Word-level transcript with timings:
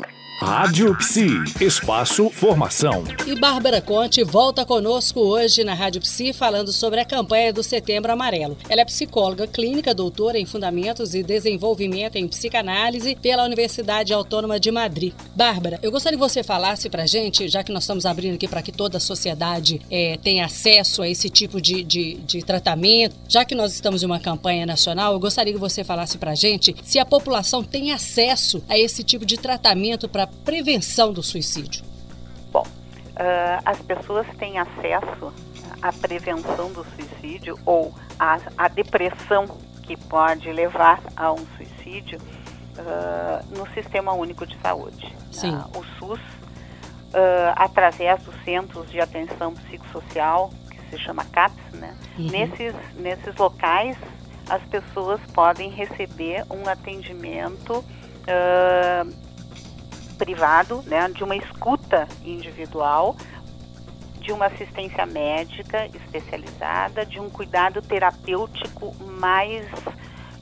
you 0.00 0.29
Rádio 0.42 0.96
Psi, 0.96 1.28
espaço 1.60 2.30
formação. 2.30 3.04
E 3.26 3.38
Bárbara 3.38 3.78
Conte 3.82 4.24
volta 4.24 4.64
conosco 4.64 5.20
hoje 5.20 5.62
na 5.62 5.74
Rádio 5.74 6.00
Psi 6.00 6.32
falando 6.32 6.72
sobre 6.72 6.98
a 6.98 7.04
campanha 7.04 7.52
do 7.52 7.62
Setembro 7.62 8.10
Amarelo. 8.10 8.56
Ela 8.66 8.80
é 8.80 8.84
psicóloga 8.86 9.46
clínica, 9.46 9.94
doutora 9.94 10.38
em 10.38 10.46
Fundamentos 10.46 11.14
e 11.14 11.22
Desenvolvimento 11.22 12.16
em 12.16 12.26
Psicanálise 12.26 13.14
pela 13.16 13.44
Universidade 13.44 14.14
Autônoma 14.14 14.58
de 14.58 14.70
Madrid. 14.70 15.12
Bárbara, 15.36 15.78
eu 15.82 15.90
gostaria 15.90 16.18
que 16.18 16.24
você 16.24 16.42
falasse 16.42 16.88
pra 16.88 17.04
gente, 17.04 17.46
já 17.46 17.62
que 17.62 17.70
nós 17.70 17.82
estamos 17.82 18.06
abrindo 18.06 18.36
aqui 18.36 18.48
para 18.48 18.62
que 18.62 18.72
toda 18.72 18.96
a 18.96 19.00
sociedade 19.00 19.82
é, 19.90 20.18
tenha 20.22 20.46
acesso 20.46 21.02
a 21.02 21.08
esse 21.08 21.28
tipo 21.28 21.60
de, 21.60 21.84
de, 21.84 22.14
de 22.14 22.42
tratamento, 22.42 23.14
já 23.28 23.44
que 23.44 23.54
nós 23.54 23.74
estamos 23.74 24.02
em 24.02 24.06
uma 24.06 24.18
campanha 24.18 24.64
nacional, 24.64 25.12
eu 25.12 25.20
gostaria 25.20 25.52
que 25.52 25.60
você 25.60 25.84
falasse 25.84 26.16
pra 26.16 26.34
gente 26.34 26.74
se 26.82 26.98
a 26.98 27.04
população 27.04 27.62
tem 27.62 27.92
acesso 27.92 28.62
a 28.66 28.78
esse 28.78 29.04
tipo 29.04 29.26
de 29.26 29.36
tratamento 29.36 30.08
para 30.08 30.29
prevenção 30.44 31.12
do 31.12 31.22
suicídio? 31.22 31.84
Bom, 32.52 32.62
uh, 32.62 33.62
as 33.64 33.78
pessoas 33.80 34.26
têm 34.38 34.58
acesso 34.58 35.32
à 35.82 35.92
prevenção 35.92 36.72
do 36.72 36.84
suicídio 36.94 37.58
ou 37.64 37.94
à, 38.18 38.38
à 38.56 38.68
depressão 38.68 39.46
que 39.82 39.96
pode 39.96 40.50
levar 40.52 41.00
a 41.16 41.32
um 41.32 41.44
suicídio 41.56 42.18
uh, 42.18 43.56
no 43.56 43.68
Sistema 43.74 44.12
Único 44.12 44.46
de 44.46 44.56
Saúde. 44.60 45.14
Sim. 45.32 45.54
Uh, 45.54 45.78
o 45.78 45.84
SUS, 45.98 46.20
através 47.56 48.22
dos 48.22 48.34
Centros 48.44 48.88
de 48.88 49.00
Atenção 49.00 49.52
Psicossocial, 49.52 50.50
que 50.70 50.90
se 50.90 50.98
chama 51.02 51.24
CAPS, 51.24 51.72
né? 51.72 51.96
Uhum. 52.16 52.30
nesses, 52.30 52.74
nesses 52.96 53.34
locais 53.36 53.96
as 54.50 54.62
pessoas 54.64 55.20
podem 55.32 55.70
receber 55.70 56.44
um 56.50 56.68
atendimento 56.68 57.74
uh, 57.78 59.14
privado, 60.20 60.82
né, 60.86 61.08
de 61.08 61.24
uma 61.24 61.34
escuta 61.34 62.06
individual, 62.22 63.16
de 64.20 64.32
uma 64.32 64.46
assistência 64.46 65.06
médica 65.06 65.86
especializada, 65.86 67.06
de 67.06 67.18
um 67.18 67.30
cuidado 67.30 67.80
terapêutico 67.80 68.94
mais 69.18 69.66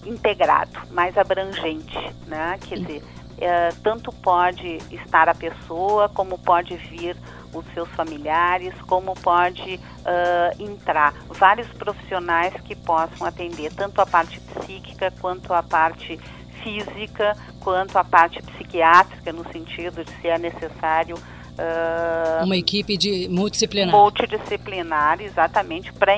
integrado, 0.04 0.80
mais 0.90 1.16
abrangente, 1.16 1.96
né? 2.26 2.58
Quer 2.68 2.80
dizer, 2.80 3.04
é, 3.38 3.68
tanto 3.84 4.10
pode 4.10 4.78
estar 4.90 5.28
a 5.28 5.34
pessoa, 5.34 6.08
como 6.08 6.36
pode 6.38 6.76
vir 6.76 7.16
os 7.54 7.64
seus 7.72 7.88
familiares, 7.90 8.74
como 8.82 9.14
pode 9.14 9.76
uh, 9.76 10.62
entrar 10.62 11.14
vários 11.28 11.68
profissionais 11.68 12.52
que 12.62 12.76
possam 12.76 13.26
atender 13.26 13.72
tanto 13.72 14.00
a 14.00 14.06
parte 14.06 14.38
psíquica 14.40 15.10
quanto 15.20 15.52
a 15.54 15.62
parte 15.62 16.20
física 16.68 17.36
quanto 17.60 17.96
a 17.96 18.04
parte 18.04 18.42
psiquiátrica, 18.42 19.32
no 19.32 19.50
sentido 19.50 20.04
de 20.04 20.12
se 20.20 20.28
é 20.28 20.38
necessário. 20.38 21.16
Uh, 21.16 22.44
Uma 22.44 22.56
equipe 22.56 22.96
de 22.96 23.28
multidisciplinar. 23.28 23.90
Multidisciplinar, 23.90 25.20
exatamente, 25.20 25.92
para 25.92 26.12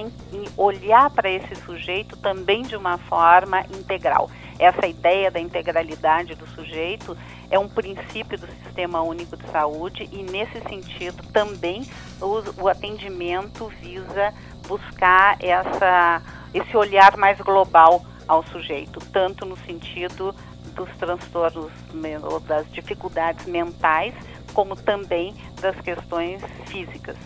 olhar 0.56 1.08
para 1.10 1.30
esse 1.30 1.54
sujeito 1.64 2.16
também 2.16 2.62
de 2.62 2.76
uma 2.76 2.98
forma 2.98 3.64
integral. 3.70 4.30
Essa 4.58 4.86
ideia 4.86 5.30
da 5.30 5.40
integralidade 5.40 6.34
do 6.34 6.46
sujeito 6.48 7.16
é 7.50 7.58
um 7.58 7.66
princípio 7.66 8.38
do 8.38 8.46
Sistema 8.62 9.00
Único 9.00 9.34
de 9.34 9.50
Saúde 9.50 10.06
e, 10.12 10.22
nesse 10.22 10.60
sentido, 10.68 11.22
também 11.32 11.88
o, 12.20 12.64
o 12.64 12.68
atendimento 12.68 13.72
visa 13.80 14.34
buscar 14.68 15.38
essa, 15.40 16.22
esse 16.52 16.76
olhar 16.76 17.16
mais 17.16 17.38
global 17.38 18.04
ao 18.30 18.44
sujeito, 18.46 19.00
tanto 19.12 19.44
no 19.44 19.56
sentido 19.66 20.32
dos 20.76 20.88
transtornos 20.98 21.72
ou 22.22 22.38
das 22.38 22.70
dificuldades 22.70 23.44
mentais, 23.46 24.14
como 24.54 24.76
também 24.76 25.34
das 25.60 25.74
questões 25.80 26.40
físicas 26.66 27.16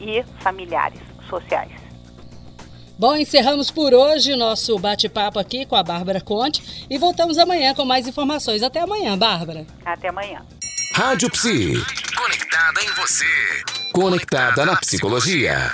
e 0.00 0.24
familiares, 0.40 1.00
sociais. 1.28 1.70
Bom, 2.98 3.14
encerramos 3.14 3.70
por 3.70 3.94
hoje 3.94 4.34
nosso 4.34 4.76
bate-papo 4.76 5.38
aqui 5.38 5.64
com 5.64 5.76
a 5.76 5.84
Bárbara 5.84 6.20
Conte 6.20 6.86
e 6.90 6.98
voltamos 6.98 7.38
amanhã 7.38 7.72
com 7.72 7.84
mais 7.84 8.08
informações. 8.08 8.64
Até 8.64 8.80
amanhã, 8.80 9.16
Bárbara. 9.16 9.66
Até 9.84 10.08
amanhã. 10.08 10.44
Rádio 10.94 11.30
Psi. 11.30 11.74
Conectada 12.16 12.82
em 12.82 12.92
você. 12.94 13.24
Conectada 13.92 14.66
na 14.66 14.76
psicologia. 14.76 15.72